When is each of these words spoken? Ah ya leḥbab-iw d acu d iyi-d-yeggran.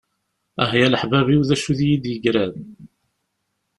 Ah 0.63 0.71
ya 0.79 0.87
leḥbab-iw 0.91 1.41
d 1.49 1.49
acu 1.55 1.71
d 1.77 1.79
iyi-d-yeggran. 1.85 2.53